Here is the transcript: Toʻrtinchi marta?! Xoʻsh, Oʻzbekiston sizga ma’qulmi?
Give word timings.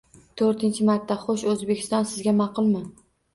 Toʻrtinchi 0.41 0.87
marta?! 0.87 1.17
Xoʻsh, 1.25 1.43
Oʻzbekiston 1.51 2.09
sizga 2.15 2.35
ma’qulmi? 2.41 2.83